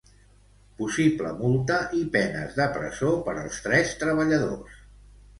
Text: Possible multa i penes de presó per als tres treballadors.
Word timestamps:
Possible 0.77 1.33
multa 1.41 1.75
i 1.97 1.99
penes 2.15 2.57
de 2.59 2.67
presó 2.77 3.11
per 3.27 3.35
als 3.41 3.59
tres 3.67 3.93
treballadors. 4.05 4.81